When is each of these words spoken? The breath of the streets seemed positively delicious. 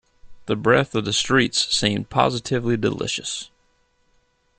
The 0.47 0.55
breath 0.55 0.95
of 0.95 1.05
the 1.05 1.13
streets 1.13 1.67
seemed 1.77 2.09
positively 2.09 2.75
delicious. 2.75 3.51